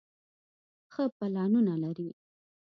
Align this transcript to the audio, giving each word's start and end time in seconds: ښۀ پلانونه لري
ښۀ 0.93 1.03
پلانونه 1.17 1.75
لري 1.83 2.09